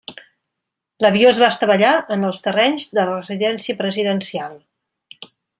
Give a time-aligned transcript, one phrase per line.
[1.05, 4.61] L'avió es va estavellar en els terrenys de la residència presidencial.